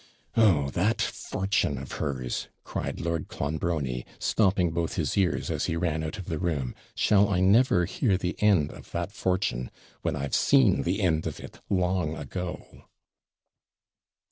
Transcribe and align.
'Oh! 0.35 0.71
that 0.71 0.99
fortune 0.99 1.77
of 1.77 1.91
hers!' 2.01 2.47
cried 2.63 2.99
Lord 2.99 3.27
Clonbrony, 3.27 4.03
stopping 4.17 4.71
both 4.71 4.95
his 4.95 5.15
ears 5.15 5.51
as 5.51 5.65
he 5.65 5.75
ran 5.75 6.01
out 6.03 6.17
of 6.17 6.25
the 6.25 6.39
room; 6.39 6.73
'shall 6.95 7.29
I 7.29 7.39
never 7.39 7.85
hear 7.85 8.17
the 8.17 8.35
end 8.41 8.71
of 8.71 8.89
that 8.93 9.11
fortune, 9.11 9.69
when 10.01 10.15
I've 10.15 10.33
seen 10.33 10.81
the 10.81 11.03
end 11.03 11.27
of 11.27 11.39
it 11.39 11.59
long 11.69 12.17
ago?' 12.17 12.85